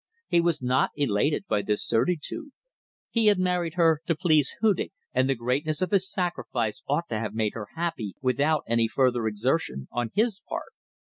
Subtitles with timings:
[0.29, 2.53] He was not elated by this certitude.
[3.11, 7.19] He had married her to please Hudig, and the greatness of his sacrifice ought to
[7.19, 10.71] have made her happy without any further exertion on his part.